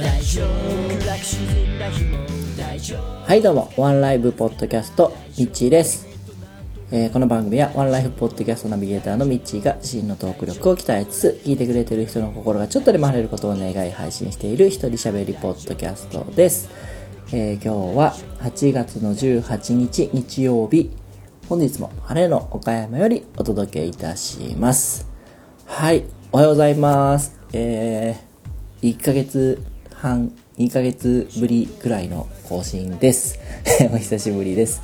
[0.00, 2.16] 大丈夫楽しんだ日も
[2.56, 6.08] 大丈夫はいどうも、ワンライブポッドキャスト、ミッチーです。
[6.90, 16.70] えーこの番組はワンライフポッドキャストナビゲーターのミッチーが自身のトーク力を鍛えつつ、聞いてくれてる人の心がちょっとでも晴れることを願い配信している一人喋りポッドキャストです。
[17.34, 20.90] えー今日は8月の18日日曜日、
[21.46, 25.06] 本日も晴れの岡山よりお届けいたします。
[25.66, 27.38] はい、おはようございます。
[27.52, 29.62] えー、1ヶ月
[30.00, 33.38] 半、2ヶ月ぶりくらいの更新です。
[33.92, 34.80] お久しぶりです。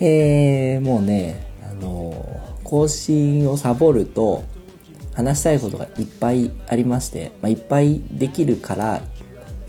[0.00, 2.12] えー、もうね、あの
[2.64, 4.42] 更新をサボると、
[5.14, 9.00] 話したいことがいっぱいありまして、まあ、いっぱいできるから、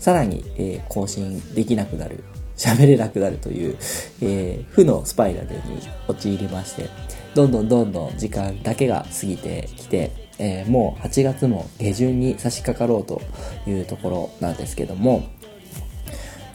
[0.00, 2.24] さらに、えー更新できなくなる、
[2.56, 3.76] 喋れなくなるという、
[4.22, 5.60] えー負のスパイラルに
[6.08, 6.88] 陥りまして、
[7.36, 13.22] どんどんどんどん時間だけが過ぎてきて、えーもう8月も下旬に差し掛かろうと
[13.64, 15.22] いうところなんですけども、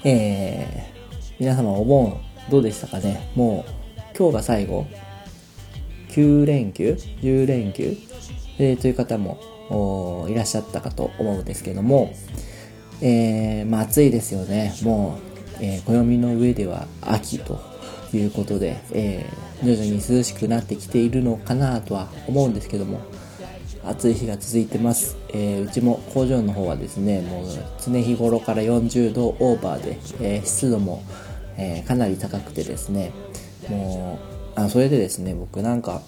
[0.03, 0.97] えー
[1.39, 3.31] 皆様お盆どうでしたかね？
[3.35, 4.87] もう今日が最後
[6.09, 7.95] 9連休 ?10 連休、
[8.59, 12.11] えーという方もいらっしゃったかと思うんですけども、
[13.01, 14.73] えーまあ暑いですよね。
[14.81, 15.19] も
[15.61, 17.61] う、えー暦の上では秋と
[18.13, 23.01] いうことで、えー徐々に涼しくなってきているのかなとは思うんですけども、
[23.89, 27.45] 暑い日が続いてます、えーうちも工場の方はですねもう
[27.83, 31.03] 常日頃から40度オーバーで、えー湿度も、
[31.57, 33.11] えーかなり高くてですね
[33.69, 34.19] も
[34.55, 36.01] うあそれでですね僕なんか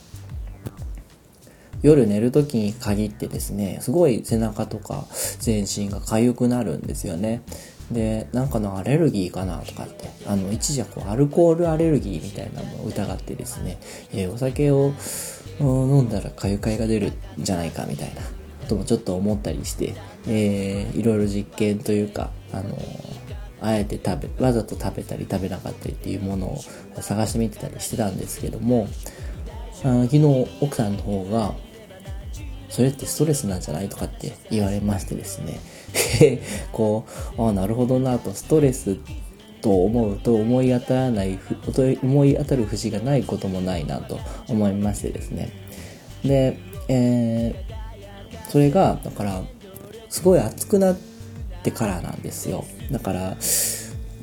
[1.81, 5.05] 夜寝る時に限ってですねすごい背中とか
[5.39, 7.41] 全身が痒くなるんですよね。
[7.91, 13.79] でなんかのアレルギーかなとかってあの一時はこうアルコールアレルギーみたいなのを疑ってですね、
[14.13, 14.93] えお酒を
[15.59, 18.27] 飲んだら痒かいが出るんじゃないかみたいなこ
[18.69, 19.95] ともちょっと思ったりして、
[20.27, 22.77] えーいろいろ実験というかあの
[23.61, 26.61] あえて食べわざと食べたり食べなかったりっていうものを
[27.01, 28.87] 探してみてたりしてたんですけども
[29.83, 31.53] あ昨日奥さんの方が
[32.69, 35.59] それってストレスなんじゃないとかって言われましてですね。
[36.71, 37.05] こ
[37.37, 38.97] うああなるほどなとストレス
[39.61, 41.39] と思うと思い当たらない
[42.03, 45.51] 思い当たる節がないこともないなと思いましてですね。
[46.23, 47.69] で、えー
[48.49, 49.43] それがだから
[50.09, 50.97] すごい熱くなっ
[51.63, 52.65] てからなんですよ。
[52.91, 53.37] だから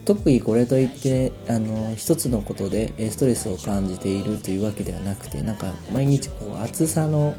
[0.04, 7.34] 特にこれといってあの一つのことでストレスを感じているというわけではなくてなんか毎日こう暑さの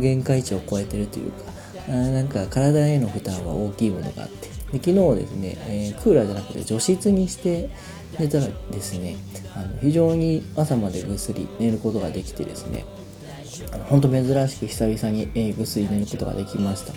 [0.00, 1.52] 限界値を超えてるというか
[1.88, 7.68] なんか体への負担は大きいものがあってで昨日ですね、えークーラーじゃなくて除湿にして
[8.18, 9.16] 寝たらですね
[9.54, 12.84] あの非常に朝までぐっすり寝ることができてですね
[13.72, 16.94] あの本当珍しく久々に、えーぐっすり寝ることができました。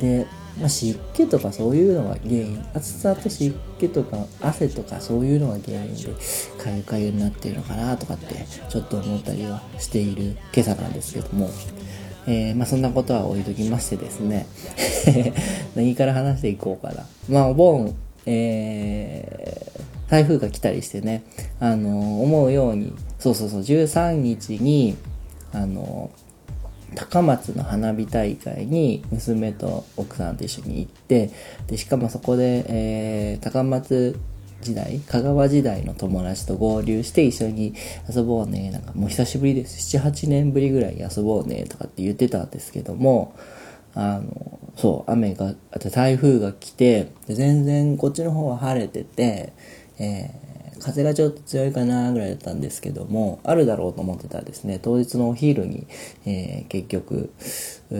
[0.00, 0.26] で、
[0.58, 6.14] まあ、湿気とかそういうのが原因暑さと湿気とか汗とかそういうのが原因で
[6.62, 11.50] かゆかゆになっているのかなとかってちょっと思ったりはしている今朝なんですけども。
[12.26, 14.46] えーまあ、そんなことは置いときましてですね。
[15.76, 17.06] 何から話していこうかな。
[17.28, 17.94] まあお盆
[18.26, 21.24] えー台風が来たりしてね、
[21.58, 24.96] あの思うようにそうそうそう13日に
[25.52, 26.10] あの
[26.94, 31.30] 高松の花火大会に娘と奥さんと一緒に行って
[31.66, 34.18] でしかもそこで、えー高松
[34.66, 37.74] 時代香川時代の友達と合流して一緒に
[38.12, 38.70] 遊ぼうね。
[38.70, 39.96] なんかもう久しぶりです。
[39.96, 41.64] 78年ぶりぐらいに遊ぼうね。
[41.68, 43.34] とかって言ってたんですけども
[43.94, 49.52] あのそう雨があと台風が来てで全然こっちの方は晴れてて、
[49.98, 50.46] えー
[50.78, 54.78] 風がちょっと強いかなぐらいだったんですけどもあるだろうと思ってたらですね。
[54.78, 55.86] 当日のお昼に、
[56.26, 57.30] えー結局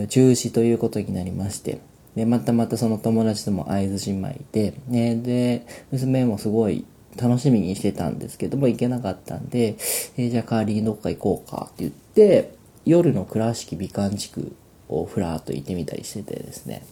[0.09, 1.79] 中止ということになりまして。
[2.17, 6.85] でまたまたその友達とも会津姉妹で、ね、で娘もすごい
[7.15, 9.77] 楽しみにしてたんですけども行けなかったんで、
[10.17, 12.55] えーじゃあ代わりにどっか行こうかって言って
[12.85, 14.55] 夜の倉敷美観地区
[14.89, 16.85] をふらっと行ってみたりしててですね。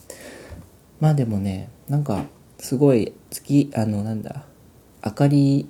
[0.99, 2.23] まあでもねなんか
[2.57, 4.43] すごい月あのなんだ
[5.05, 5.67] 明かり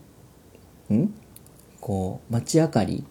[0.94, 1.10] ん？
[1.81, 3.04] こう街明かり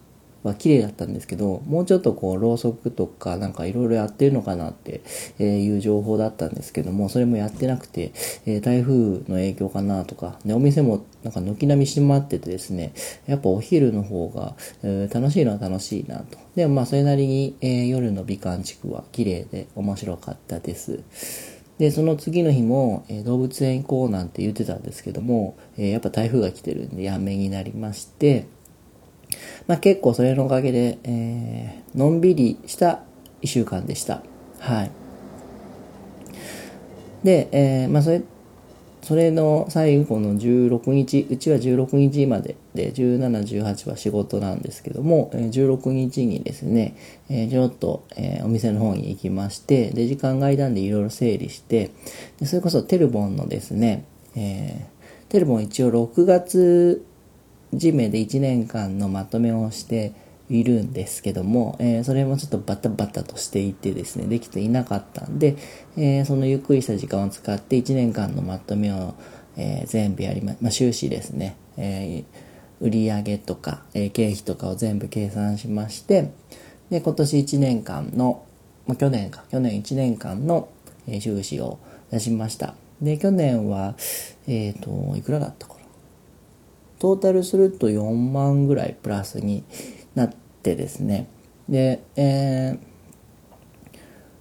[0.44, 5.00] は綺麗だったんですけどもうちょっとこうろうそくとかなんかいろいろやってるのかなって
[5.38, 8.12] いう情報だったんですけどもそれもやってなくて、
[8.61, 12.93] 台風の影響かなとかお店もなんか軒並み閉まっててですね
[13.26, 14.55] やっぱお昼の方が、
[15.12, 16.38] 楽しいのは楽しいなと。
[16.55, 17.56] でもまあそれなりに、
[17.88, 21.00] 夜の美観地区は綺麗で面白かったです。
[21.79, 28.47] でその次の日も、えー動物園行こうなんて言ってたんですけども、えーやっぱ台風が来てるんでやめになりまして
[29.66, 33.02] まあ、結構それのおかげで、えーのんびりした
[33.43, 34.22] 1週間でした。
[34.58, 34.90] はい。
[37.22, 38.22] で、えー、まあそれ
[39.02, 46.96] それの最後の16日うちは16日までで1718は仕事なんですけども16日にですね、
[47.28, 51.90] えー、ちょっと、えー、お店の方に行きましてで時間が空いたんでいろいろ整理して
[52.40, 54.06] でそれこそテルボンのですね、
[54.37, 57.05] えー、テルボン一応6月
[57.76, 60.12] 締めで1年間のまとめをして
[60.50, 65.56] いるんですけども、えー、それもちょっとバタバタとしていてですね、できていなかったんで、
[65.97, 69.15] えー、そのゆっくりした時間を使って1年間のまとめを、
[69.56, 72.25] えー、全部やりま、まあ、収支ですね、え
[72.81, 76.32] 売上とか、え経費とかを全部計算しまして、
[76.91, 78.44] で、今年1年間の、
[78.87, 80.69] まあ、去年か、去年1年間の、
[81.06, 81.79] え収支を
[82.11, 82.75] 出しました。
[83.00, 83.94] で、去年は、
[84.47, 85.74] えっ、と、いくらだったか。
[87.05, 89.62] トータルすると4万ぐらいプラスに
[90.15, 91.29] なってですね。
[91.69, 93.99] で、えー、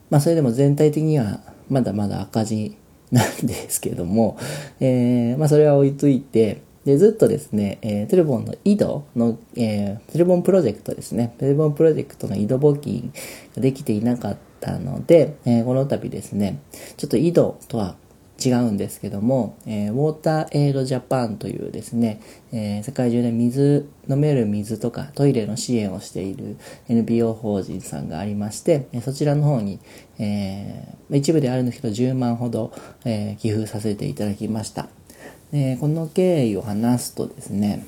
[0.09, 2.77] まあそれでも全体的にはまだまだ赤字
[3.11, 4.37] なんですけども、
[4.79, 11.35] えー、まあそれは置いといてでずっとですね、えー、テレボンの井戸の、えー、テレボンプロジェクトですね。
[11.39, 13.11] テレボンプロジェクトの井戸募金
[13.57, 16.61] ができていなかったので、えー、この度ですね
[16.95, 17.97] ちょっと井戸とは
[18.43, 22.19] 違うんですけども、えー、ウォーターエイドジャパンというですね、
[22.51, 26.57] えー、世界中で水、飲める水とかトイレの支援をしている
[26.89, 29.79] NPO 法人さんがありまして、そちらの方に、
[30.19, 32.73] えー、一部であるんですけど10万ほど、
[33.05, 34.83] え寄付させていただきました。
[34.83, 37.85] この経緯を話すとですね、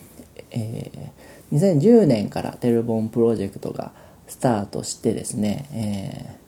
[0.51, 1.11] え
[1.51, 3.91] 2010年からテルボンプロジェクトが
[4.27, 6.45] スタートしてですね、え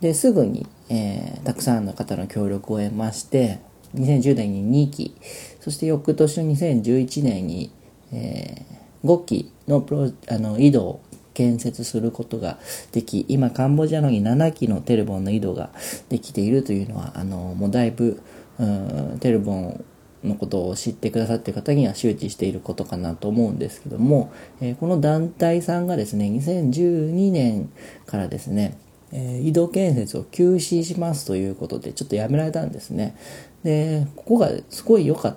[0.00, 3.60] ですぐに、えー、たくさんの方の協力を得まして
[3.94, 5.16] 2010年に2期
[5.60, 7.72] そして翌年の2011年に、
[8.12, 11.00] えー、5期のプロあの井戸を
[11.32, 12.58] 建設することが
[12.92, 15.70] でき今カンボジアのに7基のテルボンの井戸が
[16.08, 18.20] できているというのはあのもうだいぶ、
[19.20, 19.84] テルボン
[20.24, 27.72] のことを知ってくださっている方には周知していることかなと思うんですけども、えー、この団体さんがですね2012年
[28.06, 28.76] からですね
[29.12, 33.16] えー、移動建設を休止しますということでちょっとやめられたんですね。
[33.64, 35.36] でここがすごい良かっ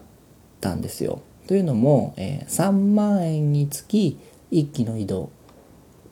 [0.61, 1.21] たんですよ。
[1.47, 4.17] というのも、えー、3万円につき
[4.51, 5.29] 1機の移動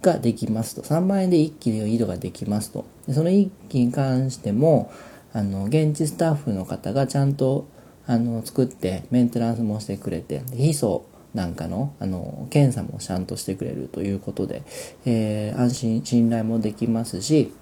[0.01, 0.81] ができますと。
[0.81, 2.85] 3万円で1機の移動ができますと。
[3.07, 4.91] でその1機に関しても
[5.33, 7.67] あの現地スタッフの方がちゃんと
[8.07, 14.63] あの作ってメンテナンスもしてくれて非装なんかのあの検査もちゃんとしてくれるということで、
[15.05, 17.53] えー、安心信頼もできますし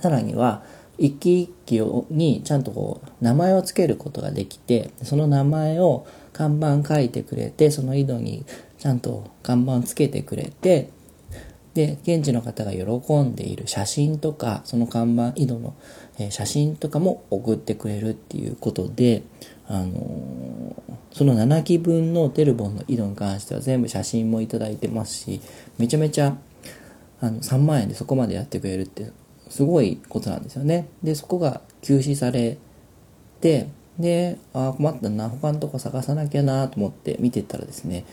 [0.00, 0.62] さらには
[0.98, 1.80] 一機一機
[2.10, 8.44] にちゃんとこう名前を付けることができてその名前を看板書いてくれてその井戸に
[8.78, 10.90] ちゃんと看板つけてくれて
[11.74, 15.74] で現地の方が喜んでいる写真とかその看板井戸の
[16.30, 19.22] 写真とかも送ってくれるっていうことで
[19.66, 25.40] あのー、その7期分のテルボンの井戸に関しては全部写真も頂いてますし
[25.78, 26.36] めちゃめちゃ
[27.20, 29.12] あの3万円でそこまでやってくれるって
[29.48, 30.88] すごいことなんですよね。
[31.02, 32.58] でそこが休止され
[33.40, 33.68] て
[33.98, 38.04] でああ困ったな他のとこ探さなきゃなと思って見てたらですね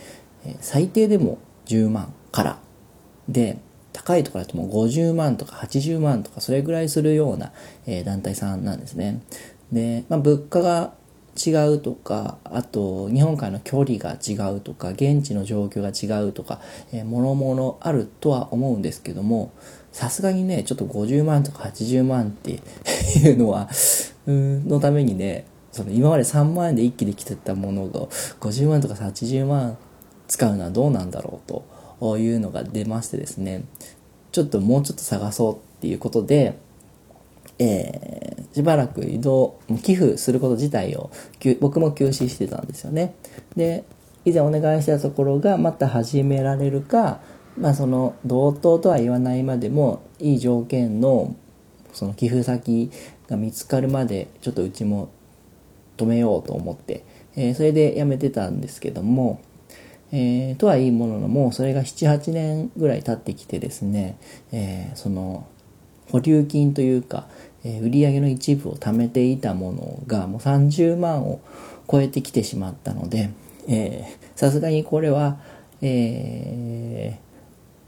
[0.60, 2.60] 最低でも10万から
[3.28, 3.60] で
[3.94, 7.52] 高いところだともう50万とか80万とかそれぐらいするような、
[7.86, 9.22] え団体さんなんですね。
[9.72, 10.94] で、まあ、物価が
[11.46, 16.60] 違うとかあと日本からの距離が違うとか現地の状況が違うとか、
[16.92, 19.52] えー、もろもろあるとは思うんですけども
[19.92, 23.70] さすがにねちょっと50万とか80万っていうのは
[24.28, 28.02] のためにねその今まで3万円で一気に来てたものが
[28.40, 29.78] 50万とか80万
[30.28, 31.64] 使うのはどうなんだろう
[32.00, 33.64] というのが出ましてですね
[34.32, 36.58] ちょっともうちょっと探そうっていうことで
[37.60, 41.12] えー、しばらく移動、寄付すること自体を、
[41.60, 43.14] 僕も休止してたんですよね。
[43.56, 43.84] で、
[44.26, 47.22] 以前お願いしたところがまた始められるか、
[47.58, 51.36] まあその同等とは言わないまでもいい条件の
[51.94, 52.92] その寄付先
[53.28, 55.10] が見つかるまでちょっとうちも
[55.98, 57.04] 止めようと思って、
[57.36, 59.42] えー、それでやめてたんですけども、
[60.12, 64.18] えー、とはいいもののもうそれが78年ぐらい経ってきてですね、
[64.52, 65.48] えー、その
[66.10, 67.28] 保留金というか、
[67.64, 71.42] えー、売上の一部を貯めていたものがもう30万を
[71.90, 73.32] 超えてきてしまったので
[74.36, 75.38] さすがにこれは、
[75.82, 77.20] え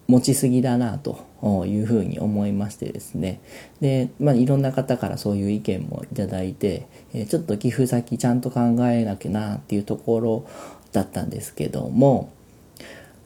[0.08, 1.25] ー、持ちすぎだなと
[1.66, 3.42] いうふうに思いましてですね。
[3.80, 10.46] で、まあ、いろんな方からそういう意見もいただいて、えー、ちょっと寄付先ちゃんと考えなきゃなっていうところ
[10.92, 12.32] だったんですけども、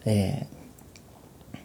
[0.06, 1.58] えー、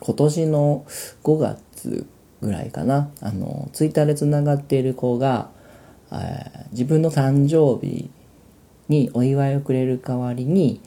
[0.00, 0.86] 今年の
[1.22, 2.06] 5月
[2.40, 5.50] ぐらいかなあのツイッターでつながっている子が、
[6.12, 8.10] えー自分の誕生日
[8.88, 10.80] にお祝いをくれる代わりに、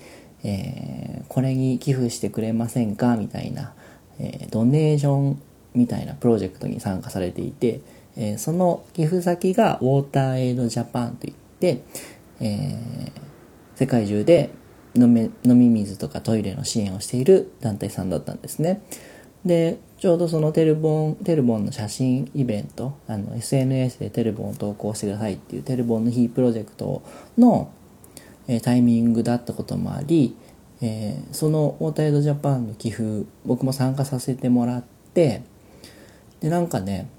[0.44, 3.74] えーこれに寄付してくれませんかみたいな、
[4.20, 5.42] えードネーション
[5.74, 7.82] みたいなプロジェクトに参加されていて、
[8.16, 11.82] えその寄付先がウォーターエイドジャパンといって、
[12.40, 13.12] え
[13.76, 14.50] 世界中で
[14.96, 18.82] 飲み水とかトイレの支援をしている団体さんだったんですね。
[19.46, 27.02] でちょうどそのテルボンテルボンの写真イベントあの SNS でテルボンを投稿してくださいっていうテルボンの日プロジェクト
[27.38, 27.72] の、
[28.48, 30.36] えタイミングだったこともあり、
[30.82, 35.44] えーそのウォーターエイドジャパンの寄付僕も参加させてもらって
[36.40, 37.10] でなんかね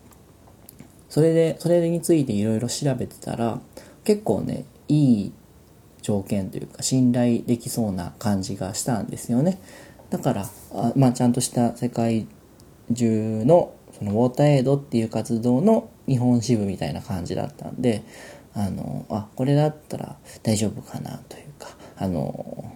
[1.08, 3.60] それでそれについていろいろ調べてたら
[4.04, 5.32] 結構ねいい
[6.02, 9.60] 条件というか信頼できそうな感じがしたんですよね。
[10.10, 12.26] だからあ、まあ、ちゃんとした世界
[12.92, 18.02] 中のそのウォーターエイドっていう活動の日本支部みたいな感じだったんで
[18.54, 22.72] あのあこれだったら大丈夫かなというかあの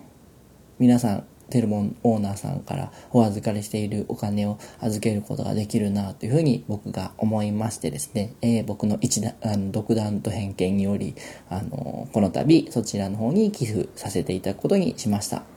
[0.78, 11.14] 皆さんテルモンオーナーさんからお預かりしているお金を預けることができるなというふうに僕が思いましてですね、えー僕の一段あの独断と偏見により
[11.50, 15.53] あのこの度そちらの方に寄付させていただくことにしました。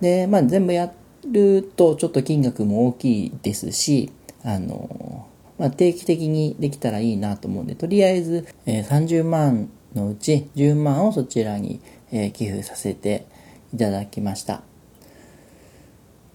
[0.00, 0.92] で、まあ、全部や
[1.26, 4.10] るとちょっと金額も大きいですし
[4.44, 5.26] あの、
[5.58, 11.80] まあ、定期的にできたらいいなと思うんでとりあえず、えー30万のうち10万をそちらに、
[12.12, 13.26] えー寄付させて
[13.74, 14.62] いただきました。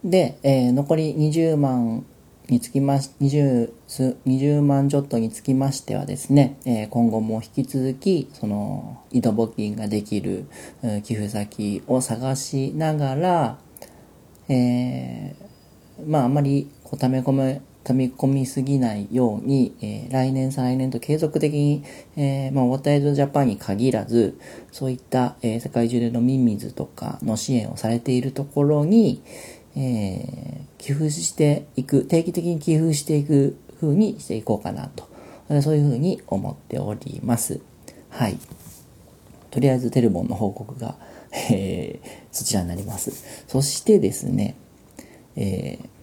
[0.03, 2.05] で、えー残り20万
[2.49, 10.45] につきまし 20, す20万ちょっとにつきましてはですね、え今後も引き続きその井戸募金ができる
[11.03, 13.57] 寄付先を探しながら、
[14.49, 15.45] えー
[16.05, 21.83] まああまりこう溜め込め溜め込みすぎないように、えー来年再来年と継続的に、
[22.17, 24.37] えーまあ、ウォーターエイドジャパンに限らず
[24.71, 29.21] そういった、えー世界中で飲み水とかの支援をされているところに、
[29.75, 35.09] えー寄付していく定期的に寄付していく風にしていこうかなと。
[35.63, 37.59] そういう風に思っております。
[38.09, 38.37] はい。
[39.49, 40.95] とりあえずテルボンの報告が、
[41.49, 43.45] えーそちらになります。
[43.47, 44.55] そしてですね、
[45.35, 45.94] えー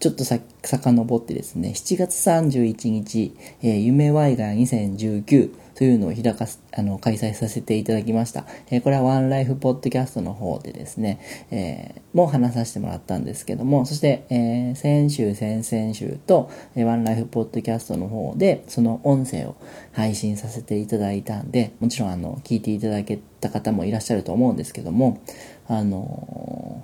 [0.00, 8.46] ちょっとさ遡ってですね、7月31日、えー夢ワイガヤ2019というのを開かす、あの、開催させていただきました。
[8.70, 19.56] えーこれはワンライフポッドキャストの方でですね、えーもう話させてもらったんですけども、そして、えー先週、先々週と、えーワンライフポッドキャストの方で、その音声を
[19.92, 25.20] 配信させていただいたんで、もちろん、あの、聞いていただけた方もいらっしゃると思うんですけども、
[25.66, 26.82] あの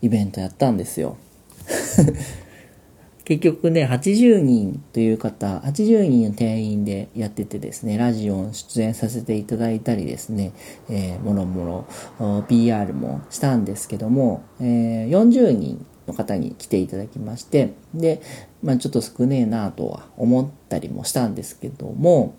[0.00, 1.16] イベントやったんですよ。
[3.24, 10.52] 結局ね、80人という方、80人の定員でやっててですね、ラジオに出演させていただいたりですね、
[10.90, 11.86] えーもろも
[12.18, 18.20] ろ PR もしたんですけども、えー40人の方に来ていただきまして、で、
[18.62, 22.34] まあちょっと少ねえなとは思ったりもしたんですけども、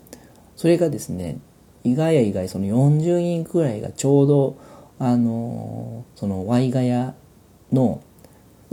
[0.54, 1.38] それがですね、
[1.82, 4.58] 意外や意外その40人くらいがちょうど、
[4.98, 7.14] あのーそのワイガヤ
[7.72, 8.02] の、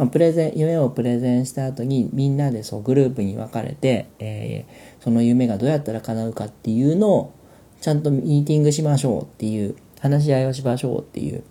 [0.02, 7.34] まあ、プレゼン夢をプレゼンした後にみんなでそうグループに分かれて、えーその夢がどうやったら叶うかっていうのを
[7.82, 11.44] ちゃんとミーティングしましょうっていう話し合いをしましょうっていう、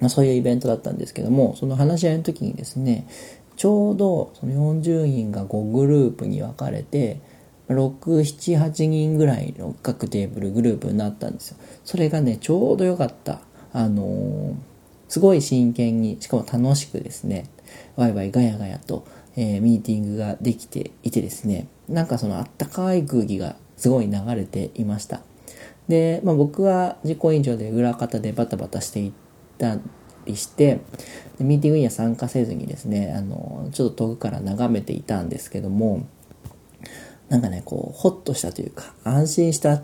[0.00, 3.06] まあ、そういうイベントだったんですけどもその話し合いの時にですね
[3.56, 7.20] ちょうどその40人が5グループに分かれて
[7.68, 11.58] 678人ぐらいの各テーブルグループになったんですよ。
[11.84, 13.40] それがねちょうどよかった。
[13.74, 14.69] あのー
[15.10, 17.50] すごい真剣にしかも楽しくですね
[17.96, 19.04] ワイワイガヤガヤと、
[19.36, 25.20] えーミーティングができていてですねなんかそのあったかい空気がすごい流れていました。
[25.88, 29.12] で、まあ、僕は実行委員長で裏方でバタバタしていっ
[29.58, 29.78] た
[30.26, 30.80] りして
[31.40, 36.06] ミーティングには参加せずにですねあのちょっと遠くから眺めていたんですけども
[37.28, 39.82] なんかねこうホッとしたというか安心した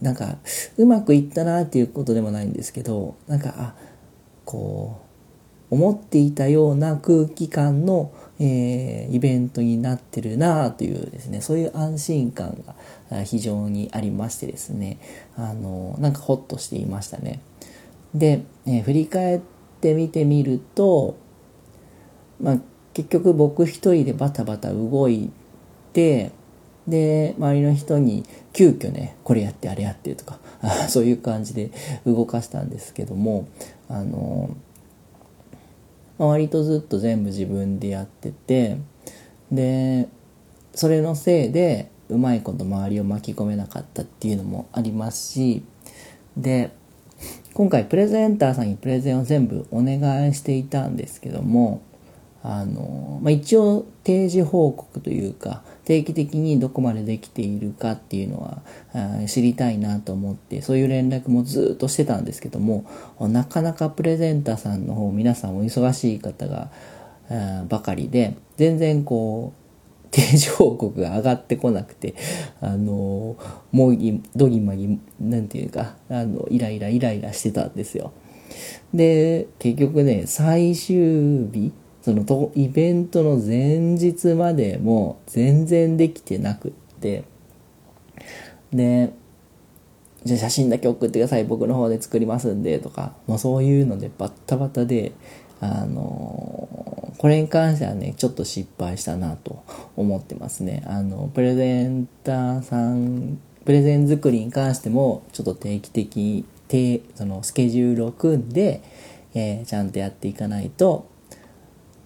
[0.00, 0.38] なんか
[0.78, 3.74] うまくいったなっていうことでもないんですけどなんかあ
[4.46, 4.98] こ
[5.70, 12.62] う思っていたような空気感の、えーイベントになってるなというですねそういう安心感
[13.10, 14.98] が非常にありましてですね
[15.36, 17.40] あのなんかホッとしていましたね。
[18.14, 19.40] で、えー振り返っ
[19.80, 21.16] てみてみると
[22.40, 22.58] まあ
[22.94, 25.30] 結局僕一人でバタバタ動い
[25.92, 26.30] て
[26.86, 30.38] で周りの人に急遽ねこれやってあれやってとか
[30.88, 31.70] そういう感じで
[32.06, 33.46] 動かしたんですけども
[33.88, 34.56] あの、
[36.18, 38.78] まあ割とずっと全部自分でやってて
[39.50, 40.08] で
[40.74, 45.62] それのせいでうまいこと周りを巻き込めなかったっていうのもありますし
[46.36, 46.70] で
[47.54, 51.82] 今回プレゼンターさんにプレゼンを全部お願いしていたんですけども
[52.42, 62.84] あの、まあ、一応定時報告というか定期的にどこまでできているかっていうのは知りたいなと思ってそういう連絡もずっとしてたんですけども
[63.20, 66.70] なかなかプレゼンターさんの方皆さんお忙しい方が
[67.68, 69.66] ばかりで全然こう
[70.10, 72.14] 定時報告が上がってこなくて、
[72.60, 73.36] あの、
[73.70, 73.96] もう
[74.34, 78.12] どぎまぎ、なんていうか、あの、イライライライラしてたんですよ。
[78.94, 81.72] で、結局ね、最終日、
[82.06, 86.70] そのとイベントの前日までも全然できてなくっ
[87.00, 87.24] て、
[88.72, 89.12] で、
[90.22, 95.14] じゃあ写真だけ送ってください、僕の方で作りますんで、とか、もうそういうのでバッタバタで、
[95.58, 99.64] あのこれに関してはね、ちょっと失敗したなと
[99.96, 100.84] 思ってますね。
[100.86, 106.44] あの、プレゼンターさん、プレゼン作りに関しても、ちょっと定期的、
[107.16, 108.80] そのスケジュールを組んで、
[109.34, 111.15] えー、ちゃんとやっていかないと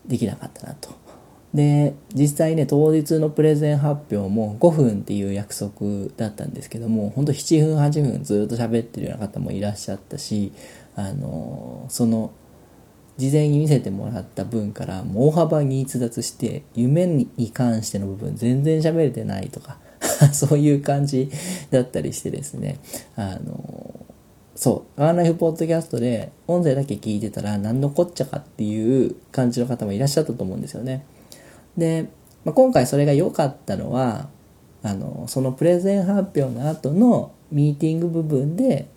[0.07, 0.91] できなかったなと。
[1.55, 10.53] で、実際ね、当日のプレゼン発表も5分っていう約束だったんですけども、ほんと7分、8分ずっと喋ってるような方もいらっしゃったし、
[10.95, 12.31] あの、その
[13.21, 19.77] 事前に見せてもらった分からもう大幅に逸脱して夢に関しての部分全然喋れてないとか
[20.33, 21.31] そういう感じ
[21.71, 22.79] だったりしてですね
[23.17, 24.07] あの
[24.61, 31.07] そうアーライフポッドキャストで音声だけ聞いてたら何のこっちゃかっていう感じの方もいらっしゃったと思うんですよね
[31.79, 32.11] で、
[32.45, 34.29] まあ、今回それが良かったのは
[34.83, 38.91] あのそのプレゼン発表の後のミーティング部分で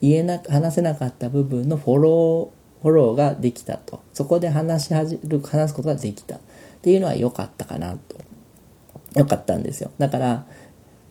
[0.00, 4.02] 言えな話せなかった部分のフォローフォローができたと。
[4.12, 6.34] そこで話し始める、話すことができた。
[6.34, 6.40] っ
[6.82, 8.16] ていうのは良かったかなと。
[9.14, 9.92] 良かったんですよ。
[9.98, 10.46] だから、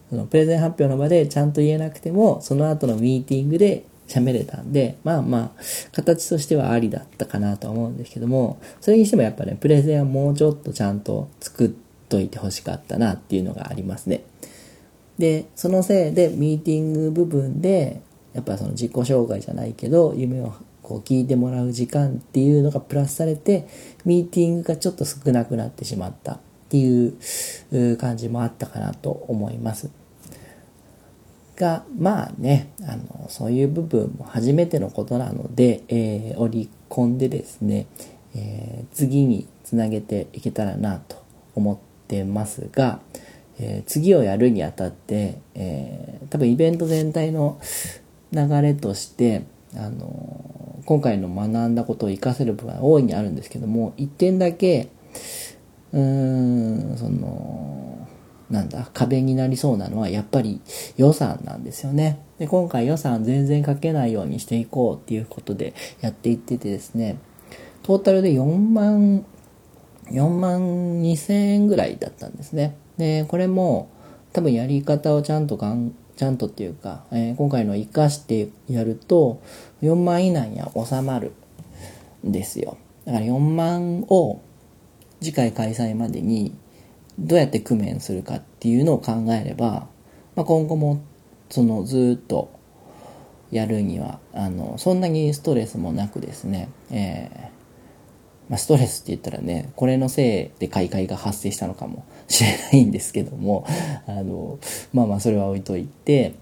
[0.09, 11.71] そのプレゼン発表の場でちゃんと言えなくても、その後のミーティングで喋れたんで、まあまあ、形としてはありだったかなと思うんですけども、それにしてもやっぱね、プレゼンはもうちょっとちゃんと作っ
[12.09, 14.23] といてほしかったなっていうのがありますね。
[15.17, 18.01] で、そのせいでミーティング部分で、
[18.33, 23.67] やっぱその自己紹介じゃないけど、夢をこう聞いてもらう時間っていうのがプラスされて
[24.03, 29.89] ミーティングがちょっと少なくなってしまったっていう感じもあったかなと思います。
[31.61, 37.85] がまあねあのそういう部分も初めてのことなので、えー、織り込んでですね、
[38.35, 42.99] えー、次につなげていけたらなと思ってますが、
[43.59, 47.59] えー、次をやるにあたって、え多分イベント全体の
[48.33, 49.43] 流れとして
[49.77, 54.89] あの今回の学んだことを活かせる部分は大いにあるんですけども一点だけ
[55.93, 58.00] うーんその
[58.51, 60.61] なんだ壁になりそうなのはやっぱり
[60.97, 62.19] 予算なんですよね。
[62.37, 67.17] で今回予算全然かけないようにしていこうっていうことでやっていっててですね。
[67.83, 69.25] トータルで4万
[70.07, 72.75] 4万2千円ぐらいだったんですね。
[72.97, 73.89] でこれも
[74.33, 79.41] 多分やり方をちゃんとがんちゃんとっていうか、えー、今回の活かしてやると
[79.81, 81.31] 4万以内には収まる
[82.25, 82.77] んですよ。
[83.05, 84.41] だから4万を
[85.21, 86.53] 次回開催までに
[87.19, 89.87] どうやって工面するかっていうのを考えれば、
[90.35, 91.01] まあ、今後も
[91.49, 92.51] そのずっと
[93.51, 97.61] やるにはあのそんなにストレスもなくですね、えー
[98.51, 103.65] まあ、ストレスって言ったらね、これのせいで買い替えが発生したのかもしれないんですけども、
[104.07, 104.59] あの、
[104.91, 106.33] まあまあそれは置いといて、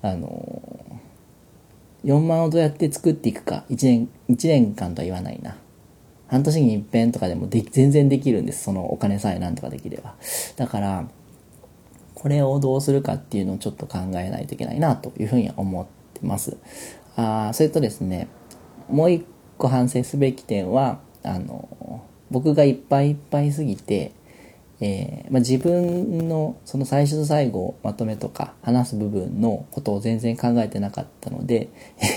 [0.00, 0.32] あの、
[2.02, 5.58] 4万をどうやって作っていくか、1年、1年間とは言わないな。
[6.28, 8.64] 半年に一遍とかでもで全然できるんです。
[8.64, 10.14] そのお金さえなんとかできれば。
[10.56, 11.08] だから、
[12.14, 16.56] これをどうするかっていうのをちょっと考えないといけないなというふうに思ってます。
[17.16, 18.28] あそれとですね、
[18.88, 19.24] もう一
[19.58, 24.12] 個反省すべき点は、あの僕がいっぱいいっぱいすぎて、
[24.80, 31.68] えー、まあ、自分のその最初と最後まとめとか話す部分のことを全然考えてなかったので、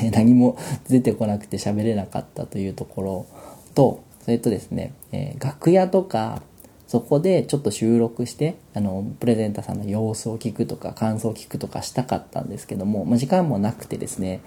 [0.01, 0.57] え何も
[0.89, 3.27] 出てこなくて喋れなかったというところ
[3.77, 6.41] とそれとですね、えー、楽屋とか
[6.87, 14.41] そこでちょっと収録してあのプレゼンターさんの様子を聞くとか感想を聞くとかしたかったんですけども、まあ、時間もなくてですね、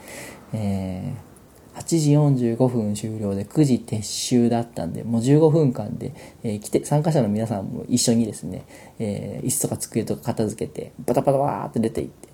[0.53, 1.31] えー
[1.81, 6.13] 8時45分終了で9時撤収だったんで、もう15分間で、
[6.43, 8.67] えー、来て、参加者の皆さんも一緒にですね、
[8.99, 12.29] えー、椅子とか机とか片付けて、バタバタバーって出て行って、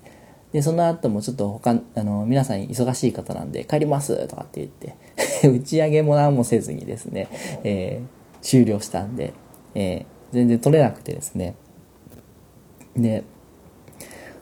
[0.53, 4.95] で、その後もちょっと他、あの、皆さん忙しい方なんで、帰りますとかって言って、
[5.47, 7.27] 打ち上げも何もせずにですね、
[7.63, 9.33] えー、終了したんで、
[9.75, 11.55] え全然撮れなくてですね。
[12.95, 13.23] で、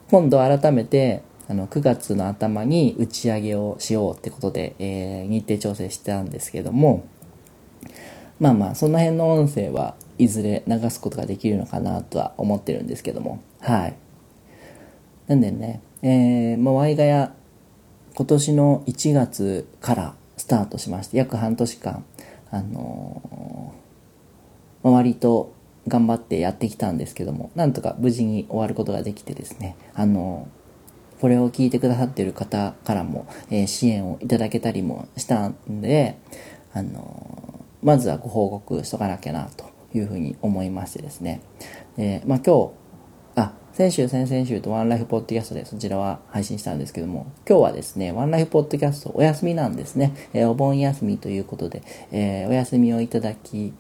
[0.10, 7.06] 今度改めて、あの、9月の頭に打ち上げをしようってことで、えー、日程調整してたんですけども、
[8.40, 13.96] まあまあ、その辺の音声はいずれ流すことができるのかなとは思ってるんですけども、はい。
[15.28, 17.34] なんでね、えー、まあ、ワイガヤ、
[18.16, 22.06] 今年の1月からスタートしまして、約半年間、
[22.52, 25.54] あのー、まあ、割と
[25.88, 36.18] 頑張ってやってきたんですけども、なんとか無事に終わることができてですね、あのー、これを聞いてくださっている方からも、えー、支援をいただけたりもしたんで、
[36.74, 41.42] あのまずはご報告しとかなきゃなというふうに思いましてですね。
[41.96, 42.72] で、まあ今日、
[43.76, 50.16] 先週、先々週とワンライフポッドキャストでそちらは配信したんですけども、今日はですね、ワンライフポッドキャストお休みなんですね。
[50.32, 53.74] えー、お盆休みということで、えー、お休みをいただき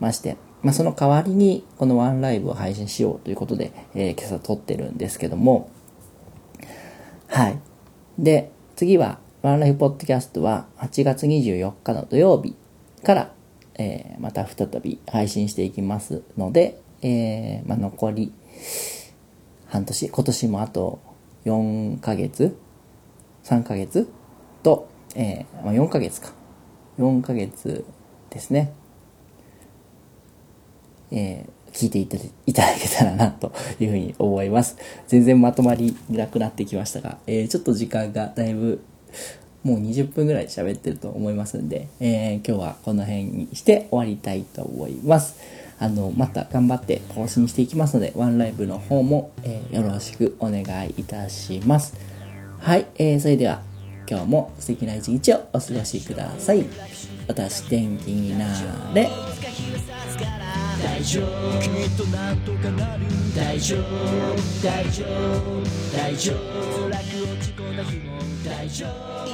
[0.00, 5.68] まして、まあ、その代わりにこのワンライブを配信しようということで、えー、今朝撮ってるんですけども、
[7.28, 7.58] はい。
[8.18, 12.56] で、次は、ワンライフポッドキャストは8月24日の土曜日
[13.02, 13.32] から、
[13.74, 18.32] え、また再び配信していきますので、え、まあ、残り
[19.68, 21.00] 半年、今年もあと
[21.44, 22.56] 4ヶ月
[23.44, 24.08] ?3 ヶ月
[24.62, 26.32] と、えー、まあ、4ヶ月か。
[26.98, 27.84] 4ヶ月
[28.30, 28.72] ですね。
[31.10, 32.06] えー、聞いてい
[32.52, 34.76] ただけたらなというふうに思います。
[35.06, 38.82] 全然まとまりなくなってきましたが、えー、ちょっと時間がだいぶ
[39.62, 45.36] もう20分ぐらい喋ってると思いますんで、えー、今日はこの辺にして終わりたいと思います。
[45.78, 51.94] あの、また頑張って更新していきますので、ワンライブの方も、えー、よろしくお願いいたします。
[52.58, 53.60] はい、えー、それでは
[54.08, 56.64] 今日も素敵な一日をお過ごしください。
[57.28, 58.46] 私天気にな
[58.94, 59.08] れ。
[60.82, 63.82] 大丈夫きっとなんとかなる大丈夫
[64.62, 65.62] 大丈夫
[65.96, 66.96] 大丈夫落
[67.40, 69.25] ち込んだ日も大丈夫